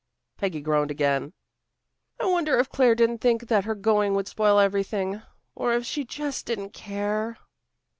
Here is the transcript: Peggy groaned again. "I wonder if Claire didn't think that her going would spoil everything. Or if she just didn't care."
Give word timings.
Peggy 0.35 0.61
groaned 0.61 0.89
again. 0.89 1.31
"I 2.19 2.25
wonder 2.25 2.57
if 2.57 2.71
Claire 2.71 2.95
didn't 2.95 3.19
think 3.19 3.49
that 3.49 3.65
her 3.65 3.75
going 3.75 4.15
would 4.15 4.27
spoil 4.27 4.57
everything. 4.57 5.21
Or 5.53 5.73
if 5.75 5.85
she 5.85 6.05
just 6.05 6.47
didn't 6.47 6.73
care." 6.73 7.37